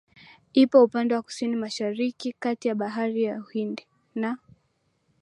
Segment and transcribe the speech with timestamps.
[0.53, 4.37] Iko upande wa Kusini Mashariki kati ya Bahari ya Uhindi na